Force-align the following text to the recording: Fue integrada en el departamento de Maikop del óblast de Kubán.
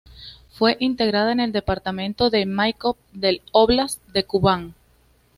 Fue 0.49 0.77
integrada 0.79 1.31
en 1.31 1.39
el 1.39 1.51
departamento 1.51 2.31
de 2.31 2.47
Maikop 2.47 2.97
del 3.11 3.43
óblast 3.51 4.01
de 4.07 4.23
Kubán. 4.23 4.73